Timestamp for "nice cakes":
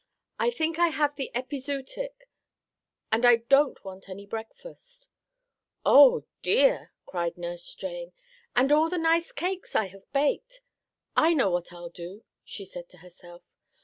8.97-9.75